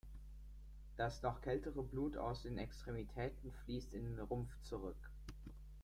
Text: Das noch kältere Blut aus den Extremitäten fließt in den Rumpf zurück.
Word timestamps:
Das 0.97 1.21
noch 1.21 1.41
kältere 1.41 1.83
Blut 1.83 2.17
aus 2.17 2.41
den 2.41 2.57
Extremitäten 2.57 3.51
fließt 3.65 3.93
in 3.93 4.01
den 4.03 4.19
Rumpf 4.19 4.49
zurück. 4.63 5.11